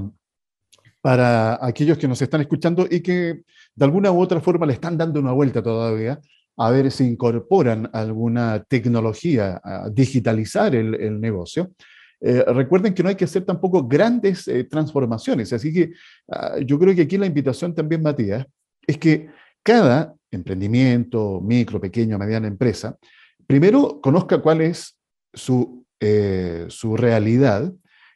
[1.06, 3.44] para aquellos que nos están escuchando y que
[3.76, 6.20] de alguna u otra forma le están dando una vuelta todavía,
[6.58, 11.74] a ver si incorporan alguna tecnología a digitalizar el, negocio.
[12.20, 15.92] Eh, recuerden que no hay que hacer tampoco grandes eh, transformaciones, así que
[16.26, 18.44] uh, yo creo que aquí la invitación también, Matías,
[18.88, 19.30] es que
[19.62, 22.98] cada emprendimiento, micro, pequeño, mediana empresa,
[23.46, 24.98] primero conozca cuál es
[25.32, 27.72] su, eh, su realidad,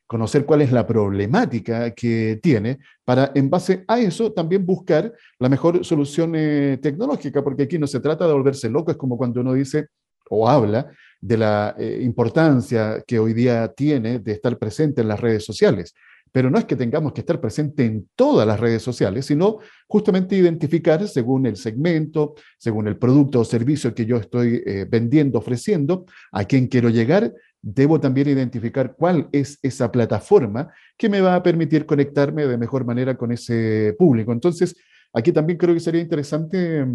[0.10, 5.50] conocer cuál es la problemática que tiene, para en base a eso también buscar la
[5.50, 9.42] mejor solución eh, tecnológica, porque aquí no se trata de volverse loco, es como cuando
[9.42, 9.90] uno dice
[10.32, 10.88] o habla
[11.22, 15.94] de la eh, importancia que hoy día tiene de estar presente en las redes sociales.
[16.32, 20.36] Pero no es que tengamos que estar presente en todas las redes sociales, sino justamente
[20.36, 26.06] identificar según el segmento, según el producto o servicio que yo estoy eh, vendiendo, ofreciendo,
[26.32, 31.44] a quién quiero llegar, debo también identificar cuál es esa plataforma que me va a
[31.44, 34.32] permitir conectarme de mejor manera con ese público.
[34.32, 34.76] Entonces,
[35.14, 36.86] aquí también creo que sería interesante,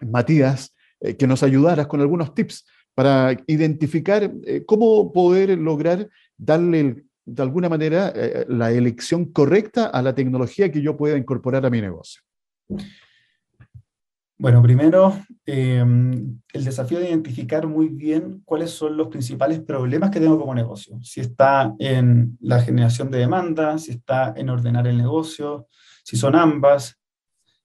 [0.00, 7.04] Matías, eh, que nos ayudaras con algunos tips para identificar eh, cómo poder lograr darle
[7.24, 11.70] de alguna manera eh, la elección correcta a la tecnología que yo pueda incorporar a
[11.70, 12.22] mi negocio?
[14.42, 20.18] Bueno, primero, em, el desafío de identificar muy bien cuáles son los principales problemas que
[20.18, 20.98] tengo como negocio.
[21.00, 25.68] Si está en la generación de demanda, si está en ordenar el negocio,
[26.02, 26.98] si son ambas,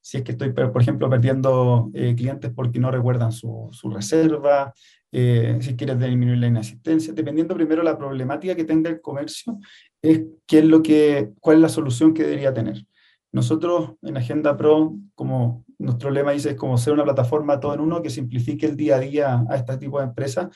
[0.08, 4.74] si es que estoy, por ejemplo, perdiendo eh, clientes porque no recuerdan su, su reserva,
[5.12, 9.60] eh, si quieres disminuir la inasistencia, dependiendo primero la problemática que tenga el comercio,
[10.02, 12.86] es qué es lo que, cuál es la solución que debería tener.
[13.34, 17.82] Nosotros en Agenda Pro, como nuestro lema dice, es como ser una plataforma todo en
[17.82, 20.48] uno que simplifique el día a día a este tipo de empresas,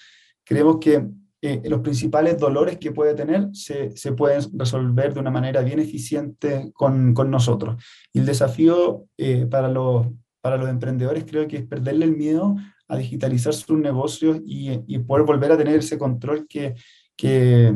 [0.46, 1.06] creemos que
[1.42, 5.80] eh, los principales dolores que puede tener se, se, pueden resolver de una manera bien
[5.80, 7.84] eficiente con, con nosotros.
[8.14, 10.08] Y el desafío eh, para, los,
[10.42, 12.56] para los emprendedores creo que es perderle el miedo
[12.88, 16.76] a digitalizar sus negocios y, y poder volver a tener ese control que,
[17.16, 17.74] que,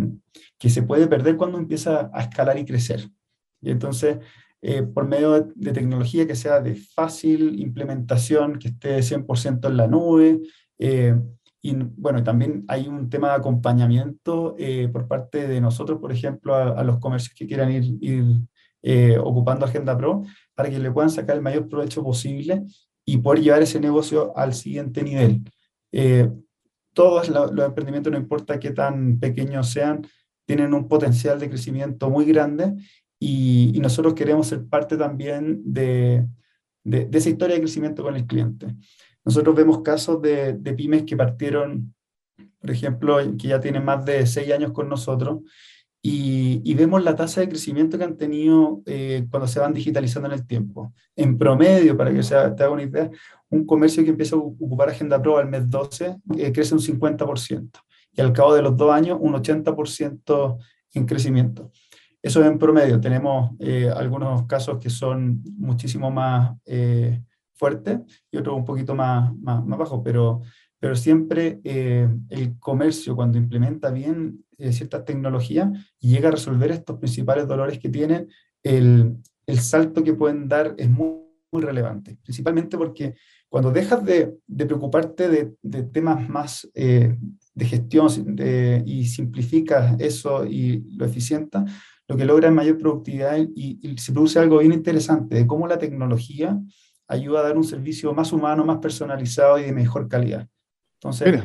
[0.60, 3.10] que, se puede perder cuando empieza a escalar y crecer.
[3.62, 4.19] Y entonces,
[4.62, 9.88] eh, por medio de, tecnología que sea de fácil implementación, que esté 100% en la
[9.88, 10.39] nube.
[10.80, 11.15] Eh,
[11.69, 16.56] y bueno, también hay un tema de acompañamiento eh, por parte de nosotros, por ejemplo,
[16.56, 20.23] a, los comercios que quieran ir, ir ocupando Agenda Pro,
[20.54, 22.63] para que le puedan sacar el mayor provecho posible
[23.06, 25.41] y poder llevar ese negocio al siguiente nivel.
[25.91, 26.30] Eh,
[26.93, 30.06] todos los, emprendimientos, no importa qué tan pequeños sean,
[30.45, 32.73] tienen un potencial de crecimiento muy grande
[33.19, 36.28] y, nosotros queremos ser parte también de,
[36.84, 38.67] de, esa historia de crecimiento con el cliente.
[39.25, 41.93] Nosotros vemos casos de, de pymes que partieron,
[42.59, 45.39] por ejemplo, que ya tienen más de seis años con nosotros
[46.07, 50.35] y, vemos la tasa de crecimiento que han tenido eh, cuando se van digitalizando en
[50.35, 50.93] el tiempo.
[51.15, 53.09] En promedio, para que se te haga una idea,
[53.49, 57.71] un comercio que empieza a ocupar Agenda Pro al mes 12 eh, crece un 50%
[58.11, 60.57] y al cabo de los dos años un 80%
[60.93, 61.71] en crecimiento.
[62.21, 63.01] Eso es en promedio.
[63.01, 66.55] Tenemos eh, algunos casos que son muchísimo más
[67.55, 67.99] fuertes
[68.31, 70.41] y otros un poquito más, más, más bajos, pero,
[70.79, 77.45] pero siempre el comercio cuando implementa bien eh, ciertas tecnologías llega a resolver estos principales
[77.45, 78.29] dolores que tienen,
[78.63, 83.15] el, el salto que pueden dar es muy, muy relevante, principalmente porque
[83.49, 87.17] cuando dejas de, de preocuparte de, de, temas más eh,
[87.53, 88.07] de gestión
[88.85, 91.65] y simplificas eso y lo eficienta,
[92.07, 95.67] lo que logra es mayor productividad y, y, se produce algo bien interesante de cómo
[95.67, 96.57] la tecnología
[97.07, 100.47] ayuda a dar un servicio más humano, más personalizado y de mejor calidad.
[100.99, 101.43] Entonces,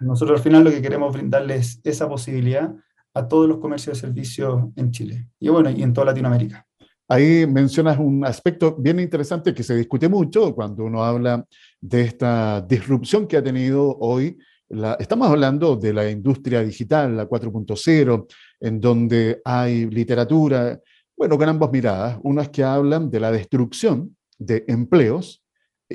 [0.00, 2.74] nosotros al final lo que queremos brindarles esa posibilidad
[3.14, 6.66] a todos los comercios de servicios en Chile y bueno, y en toda Latinoamérica.
[7.08, 11.46] Ahí mencionas un aspecto bien interesante que se discute mucho cuando uno habla
[11.80, 14.36] de esta disrupción que ha tenido hoy.
[14.68, 18.26] La, estamos hablando de la industria digital, la 4.0,
[18.58, 20.80] en donde hay literatura,
[21.16, 22.18] bueno, con ambas miradas.
[22.24, 25.42] Unas que hablan de la destrucción de empleos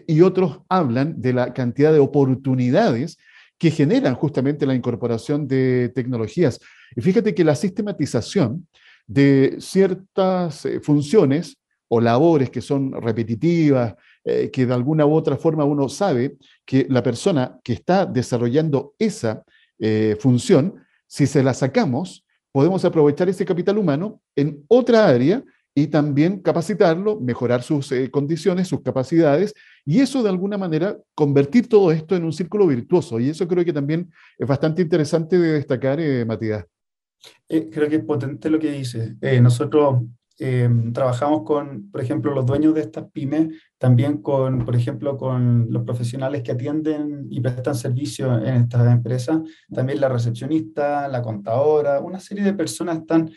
[0.07, 3.17] y otros hablan de la cantidad de oportunidades
[3.57, 6.59] que generan justamente la incorporación de tecnologías.
[6.95, 8.67] Y fíjate que la sistematización
[9.05, 15.35] de ciertas eh, funciones o labores que son repetitivas, eh, que de alguna u otra
[15.35, 19.43] forma uno sabe que la persona que está desarrollando esa
[19.77, 20.75] eh, función,
[21.05, 27.19] si se la sacamos, podemos aprovechar ese capital humano en otra área y también capacitarlo,
[27.19, 29.53] mejorar sus condiciones, sus capacidades
[29.85, 33.19] y eso de alguna manera, convertir todo esto en un círculo virtuoso.
[33.19, 36.65] Y eso creo que también es bastante interesante de destacar, eh, Matías.
[37.47, 39.15] Eh, creo que es potente lo que dice.
[39.21, 40.03] Eh, nosotros
[40.37, 45.67] em, trabajamos con, por ejemplo, los dueños de estas pymes, también con, por ejemplo, con
[45.69, 49.39] los profesionales que atienden y prestan servicio en estas empresas,
[49.71, 53.31] también la recepcionista, la contadora, una serie de personas están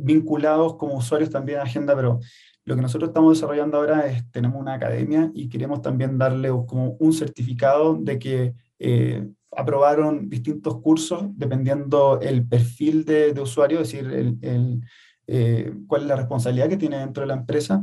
[0.00, 2.20] vinculados como usuarios también a Agenda, pero
[2.64, 6.96] lo que nosotros estamos desarrollando ahora es, tenemos una academia y queremos también darle como
[7.00, 14.38] un certificado de que eh, aprobaron distintos cursos dependiendo el perfil de, usuario, es decir,
[14.42, 14.80] el,
[15.26, 17.82] eh, cuál es la responsabilidad que tiene dentro de la empresa.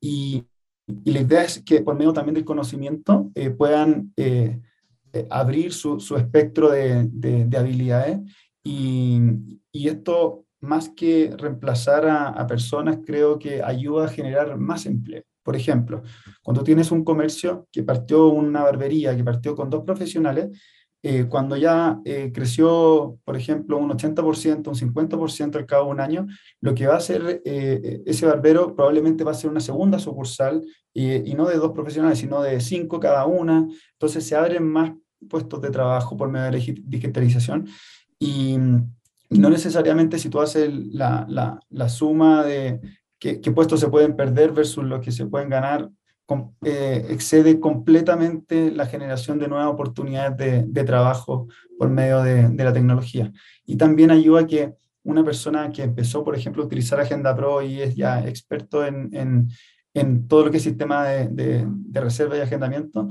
[0.00, 0.44] Y,
[1.04, 4.12] y la idea es que por medio también del conocimiento eh, puedan
[5.30, 8.20] abrir su, su espectro de, de, de habilidades
[8.62, 9.20] y,
[9.72, 15.22] y, esto más que reemplazar a, personas, creo que ayuda a generar más empleo.
[15.42, 16.02] Por ejemplo,
[16.42, 20.50] cuando tienes un comercio que partió una barbería, que partió con dos profesionales,
[21.00, 26.00] eh, cuando ya eh, creció, por ejemplo, un 80%, un 50% al cabo de un
[26.00, 26.26] año,
[26.60, 30.60] lo que va a hacer eh, ese barbero probablemente va a ser una segunda sucursal
[30.92, 33.68] y, no de dos profesionales, sino de cinco cada una.
[33.92, 34.92] Entonces se abren más
[35.30, 37.68] puestos de trabajo por medio de digitalización
[38.18, 38.58] y,
[39.30, 42.80] no necesariamente si tú haces la, la, la suma de
[43.18, 45.90] qué, qué, puestos se pueden perder versus los que se pueden ganar,
[46.62, 51.48] eh, excede completamente la generación de nuevas oportunidades de, de trabajo
[51.78, 53.32] por medio de, de, la tecnología.
[53.64, 54.74] Y también ayuda a que
[55.04, 59.08] una persona que empezó, por ejemplo, a utilizar Agenda Pro y es ya experto en,
[59.14, 59.48] en,
[59.94, 61.28] en todo lo que es sistema de,
[61.66, 63.08] de, reserva y agendamiento,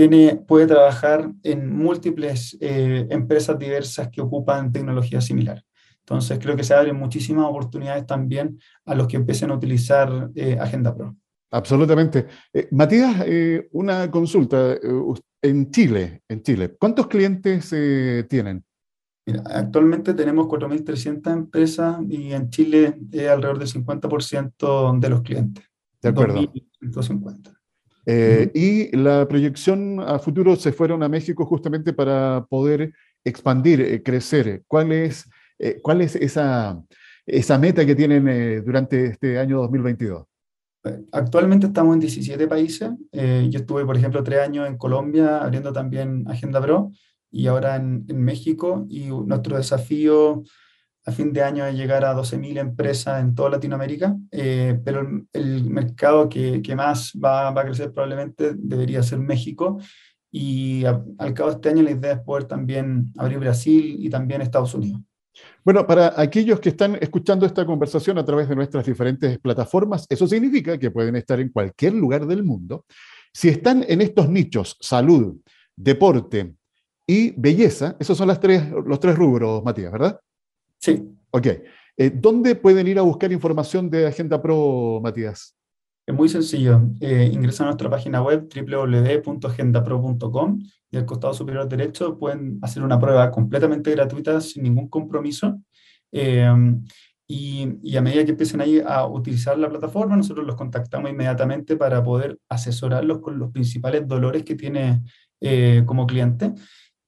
[0.00, 5.62] tiene, puede trabajar en múltiples eh, empresas diversas que ocupan tecnología similar.
[5.98, 10.56] Entonces creo que se abren muchísimas oportunidades también a los que empiecen a utilizar eh,
[10.58, 11.14] Agenda Pro.
[11.50, 12.26] Absolutamente.
[12.50, 13.14] Eh, Matías,
[13.72, 14.74] una consulta.
[15.42, 17.68] en Chile, en Chile, ¿cuántos clientes
[18.26, 18.64] tienen?
[19.44, 25.64] actualmente tenemos 4.300 empresas y en Chile es alrededor del 50% de los clientes.
[26.00, 26.40] De acuerdo.
[26.80, 27.59] 2.150.
[28.12, 32.92] Eh, y la proyección a futuro se fueron a México justamente para poder
[33.24, 34.64] expandir, eh, crecer.
[34.66, 35.30] ¿Cuál es,
[35.60, 36.82] eh, cuál es esa,
[37.24, 40.24] esa meta que tienen durante este año 2022?
[41.12, 42.90] Actualmente estamos en 17 países.
[43.12, 46.90] yo estuve, por ejemplo, tres años en Colombia abriendo también Agenda Pro
[47.30, 48.86] y ahora en, en México.
[48.88, 50.42] Y nuestro desafío
[51.06, 55.70] a fin de año es llegar a 12.000 empresas en toda Latinoamérica, eh, pero el,
[55.70, 59.78] mercado que, que más va, va, a crecer probablemente debería ser México.
[60.32, 64.42] Y al cabo de este año la idea es poder también abrir Brasil y también
[64.42, 65.00] Estados Unidos.
[65.64, 70.26] Bueno, para aquellos que están escuchando esta conversación a través de nuestras diferentes plataformas, eso
[70.26, 72.84] significa que pueden estar en cualquier lugar del mundo.
[73.32, 75.36] Si están en estos nichos, salud,
[75.76, 76.54] deporte,
[77.10, 80.20] y belleza, esos son las tres, los tres rubros, Matías, ¿verdad?
[80.80, 81.16] Sí.
[81.30, 81.46] Ok.
[81.96, 85.54] Eh, ¿Dónde pueden ir a buscar información de Agenda Pro, Matías?
[86.06, 86.80] Es muy sencillo.
[87.00, 92.98] Eh, ingresa a nuestra página web www.agendapro.com y al costado superior derecho pueden hacer una
[92.98, 95.60] prueba completamente gratuita sin ningún compromiso.
[96.10, 96.50] Eh,
[97.28, 101.76] y, y, a medida que empiecen ahí a utilizar la plataforma, nosotros los contactamos inmediatamente
[101.76, 105.00] para poder asesorarlos con los principales dolores que tiene
[105.86, 106.52] como cliente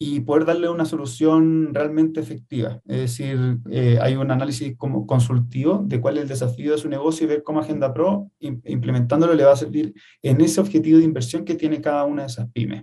[0.05, 2.81] y poder darle una solución realmente efectiva.
[2.87, 6.89] Es decir, eh, hay un análisis como consultivo de cuál es el desafío de su
[6.89, 11.05] negocio y ver cómo Agenda Pro, implementándolo, le va a servir en ese objetivo de
[11.05, 12.83] inversión que tiene cada una de esas pymes.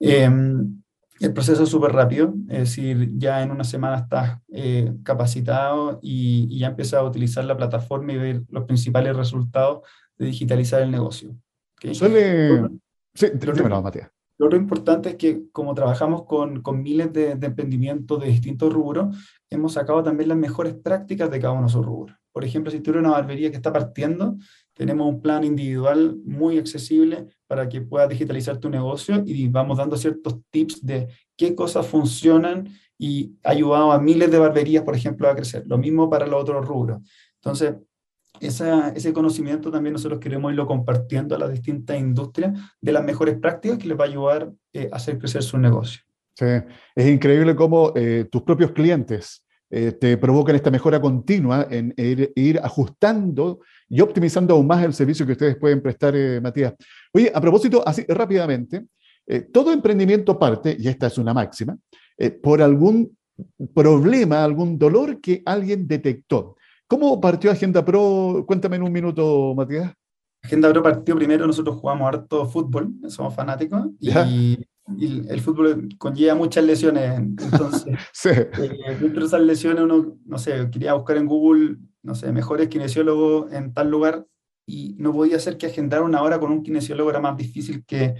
[0.00, 0.82] Em,
[1.20, 6.48] el proceso es súper rápido, es decir, ya en una semana estás eh, capacitado y,
[6.50, 9.82] y, ya empiezas a utilizar la plataforma y ver los principales resultados
[10.18, 11.36] de digitalizar el negocio.
[11.76, 11.94] ¿Okay?
[11.94, 12.70] Suele...
[13.14, 14.13] Sí, dímelo, Matías.
[14.38, 18.72] Lo otro importante es que como trabajamos con, con miles de, de, emprendimientos de distintos
[18.72, 19.16] rubros,
[19.48, 22.16] hemos sacado también las mejores prácticas de cada uno de esos rubros.
[22.32, 24.36] Por ejemplo, si tú eres una barbería que está partiendo,
[24.74, 29.96] tenemos un plan individual muy accesible para que puedas digitalizar tu negocio y vamos dando
[29.96, 31.06] ciertos tips de
[31.36, 32.68] qué cosas funcionan
[32.98, 35.62] y ayudado a miles de barberías, por ejemplo, a crecer.
[35.66, 37.00] Lo mismo para los otros rubros.
[37.36, 37.76] Entonces,
[38.40, 43.38] esa, ese conocimiento también nosotros queremos irlo compartiendo a las distintas industrias de las mejores
[43.38, 46.02] prácticas que les va a ayudar eh, a hacer crecer su negocio.
[46.36, 46.46] Sí,
[46.96, 52.32] es increíble cómo eh, tus propios clientes eh, te provocan esta mejora continua en ir,
[52.34, 56.74] ir, ajustando y optimizando aún más el servicio que ustedes pueden prestar, Matías.
[57.12, 58.84] Oye, a propósito, así rápidamente,
[59.52, 61.76] todo emprendimiento parte, y esta es una máxima,
[62.42, 63.16] por algún
[63.72, 66.56] problema, algún dolor que alguien detectó.
[66.86, 68.44] ¿Cómo partió Agenda Pro?
[68.46, 69.92] Cuéntame en un minuto, Matías.
[70.42, 74.10] Agenda Pro partió primero, nosotros jugamos harto fútbol, somos fanáticos, y,
[74.98, 77.18] y, el fútbol conlleva muchas lesiones.
[77.18, 78.28] Entonces, sí.
[78.28, 82.68] eh, dentro de esas lesiones uno, no sé, quería buscar en Google, no sé, mejores
[82.68, 84.26] kinesiólogos en tal lugar,
[84.66, 88.14] y no podía ser que agendar una hora con un kinesiólogo era más difícil que,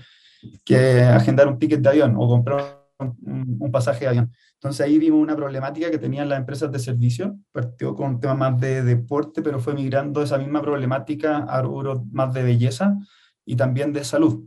[0.64, 4.32] que agendar un ticket de avión o comprar un, un pasaje de avión.
[4.64, 8.32] Entonces ahí vimos una problemática que tenían las empresas de servicio, partió con un tema
[8.32, 12.96] más de deporte, pero fue migrando esa misma problemática a rubros más de belleza
[13.44, 14.42] y también de salud.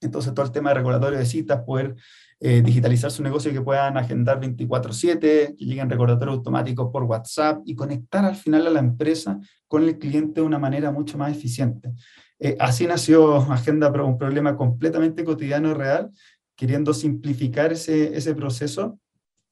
[0.00, 1.96] Entonces todo el tema de recordatorio de citas, poder
[2.38, 7.60] eh, digitalizar su negocio y que puedan agendar 24/7, que lleguen recordatorios automáticos por WhatsApp
[7.64, 11.32] y conectar al final a la empresa con el cliente de una manera mucho más
[11.32, 11.90] eficiente.
[12.38, 16.12] Eh, así nació Agenda Pro, un problema completamente cotidiano y real,
[16.54, 19.00] queriendo simplificar ese, ese proceso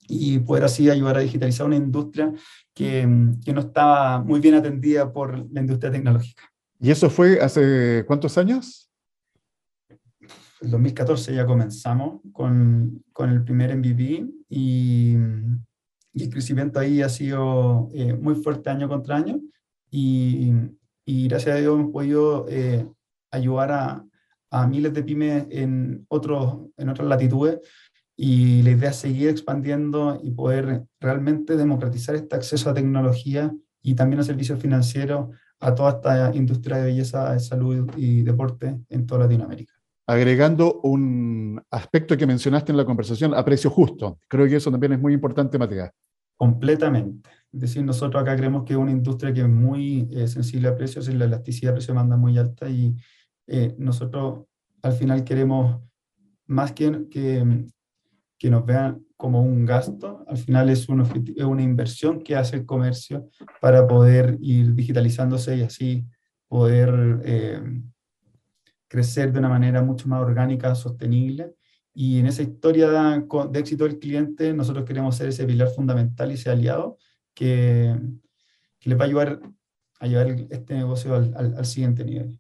[0.09, 2.33] y poder así ayudar a digitalizar una industria
[2.75, 3.07] que,
[3.45, 6.45] que, no estaba muy bien atendida por la industria tecnológica.
[6.81, 8.91] ¿Y eso fue hace cuántos años?
[10.61, 15.17] En 2014 ya comenzamos con, con el primer MVP y,
[16.13, 19.41] y, el crecimiento ahí ha sido eh, muy fuerte año contra año
[19.91, 20.53] y,
[21.05, 22.89] y, gracias a Dios hemos podido eh,
[23.31, 24.05] ayudar a,
[24.51, 27.61] a miles de pymes en, otros, en otras latitudes
[28.21, 33.95] y la idea es seguir expandiendo y poder realmente democratizar este acceso a tecnología y
[33.95, 35.29] también a servicios financieros
[35.61, 39.73] a toda esta industria de belleza, de salud y deporte en toda Latinoamérica.
[40.05, 44.19] Agregando un aspecto que mencionaste en la conversación, a precio justo.
[44.27, 45.93] Creo que eso también es muy importante, Matías.
[46.37, 47.31] Completamente.
[47.53, 50.75] Es decir, nosotros acá creemos que es una industria que es muy eh, sensible a
[50.75, 52.97] precios y la elasticidad de precio manda muy alta y
[53.47, 54.41] eh, nosotros
[54.83, 55.81] al final queremos
[56.47, 57.69] más que, que,
[58.39, 62.57] que, nos vean como un gasto, al final es, un es una inversión que hace
[62.57, 63.29] el comercio
[63.61, 66.07] para poder ir digitalizándose y así
[66.47, 67.61] poder eh,
[68.87, 71.55] crecer de una manera mucho más orgánica, sostenible.
[71.93, 76.35] Y en esa historia de, éxito del cliente, nosotros queremos ser ese pilar fundamental y
[76.35, 76.97] ese aliado
[77.35, 77.95] que,
[78.79, 79.41] que les va a ayudar
[80.01, 82.39] a llevar este negocio al, siguiente nivel.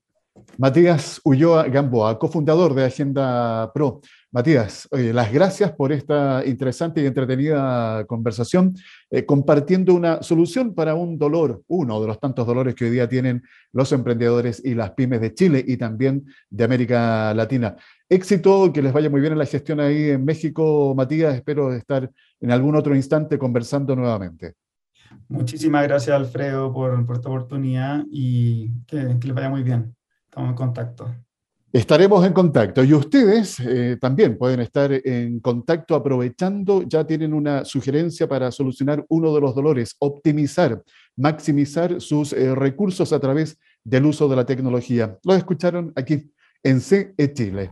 [0.56, 4.00] Matías Ulloa Gamboa, cofundador de Agenda Pro.
[4.30, 8.74] Matías, las gracias por esta interesante y entretenida conversación,
[9.10, 13.08] eh, compartiendo una solución para un dolor, uno de los tantos dolores que hoy día
[13.08, 17.74] tienen los emprendedores y las pymes de Chile y también de América Latina.
[18.06, 21.34] Éxito, que les vaya muy bien en la gestión ahí en México, Matías.
[21.34, 22.10] Espero estar
[22.40, 24.56] en algún otro instante conversando nuevamente.
[25.28, 29.96] Muchísimas gracias, Alfredo, por, esta oportunidad y que les vaya muy bien.
[30.26, 31.14] Estamos en contacto.
[31.70, 37.62] Estaremos en contacto y ustedes eh, también pueden estar en contacto aprovechando, ya tienen una
[37.66, 40.82] sugerencia para solucionar uno de los dolores, optimizar,
[41.14, 45.18] maximizar sus eh, recursos a través del uso de la tecnología.
[45.24, 47.70] Lo escucharon aquí en CE Chile.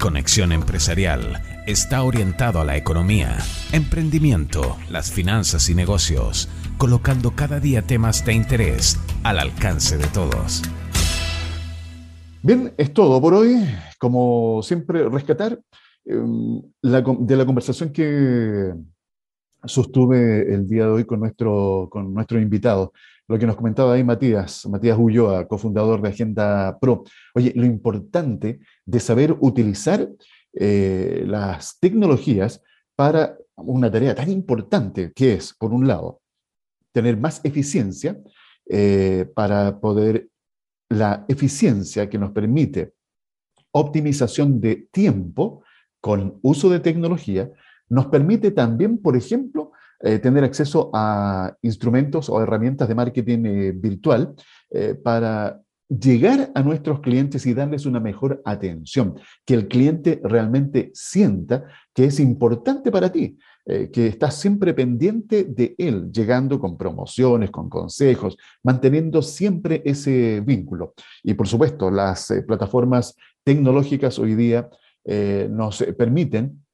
[0.00, 3.36] Conexión Empresarial está orientado a la economía,
[3.72, 10.62] emprendimiento, las finanzas y negocios, colocando cada día temas de interés al alcance de todos.
[12.44, 13.64] Bien, es todo por hoy.
[14.00, 15.60] Como siempre, rescatar
[16.04, 18.74] em, de la conversación que
[19.64, 22.92] sostuve el día de hoy con nuestro, con nuestro invitado,
[23.28, 27.04] lo que nos comentaba ahí Matías, Matías Ulloa, cofundador de Agenda Pro.
[27.32, 30.08] Oye, lo importante de saber utilizar
[30.54, 32.60] eh, las tecnologías
[32.96, 36.20] para una tarea tan importante que es, por un lado,
[36.90, 38.18] tener más eficiencia
[38.68, 40.28] eh, para poder
[40.92, 42.94] la eficiencia que nos permite
[43.72, 45.64] optimización de tiempo
[46.00, 47.50] con uso de tecnología,
[47.88, 53.72] nos permite también, por ejemplo, eh, tener acceso a instrumentos o herramientas de marketing eh,
[53.72, 54.34] virtual
[54.70, 59.14] eh, para llegar a nuestros clientes y darles una mejor atención,
[59.44, 61.64] que el cliente realmente sienta
[61.94, 63.38] que es importante para ti.
[63.64, 70.40] Eh, que estás siempre pendiente de él, llegando con promociones, con consejos, manteniendo siempre ese
[70.40, 70.94] vínculo.
[71.22, 74.68] Y por supuesto, las eh, plataformas tecnológicas hoy día
[75.04, 76.64] eh, nos permiten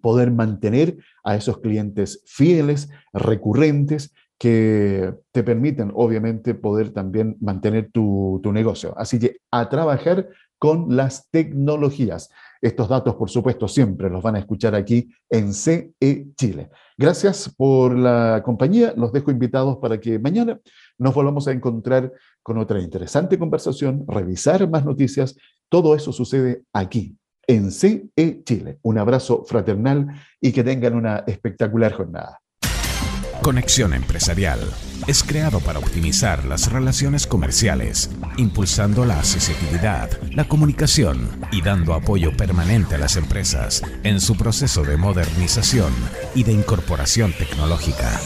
[0.00, 8.40] poder mantener a esos clientes fieles, recurrentes, que te permiten obviamente poder también mantener tu,
[8.42, 8.94] tu negocio.
[8.98, 10.28] Así que a trabajar
[10.58, 12.30] con las tecnologías.
[12.60, 15.92] Estos datos, por supuesto, siempre los van a escuchar aquí en CE
[16.36, 16.70] Chile.
[16.96, 18.94] Gracias por la compañía.
[18.96, 20.58] Los dejo invitados para que mañana
[20.98, 25.36] nos volvamos a encontrar con otra interesante conversación, revisar más noticias.
[25.68, 28.10] Todo eso sucede aquí, en CE
[28.44, 28.78] Chile.
[28.82, 30.08] Un abrazo fraternal
[30.40, 32.40] y que tengan una espectacular jornada.
[33.46, 34.58] Conexión Empresarial
[35.06, 42.36] es creado para optimizar las relaciones comerciales, impulsando la accesibilidad, la comunicación y dando apoyo
[42.36, 45.94] permanente a las empresas en su proceso de modernización
[46.34, 48.20] y de incorporación tecnológica.